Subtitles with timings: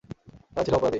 [0.53, 0.89] তারা ছিল অপরাধী।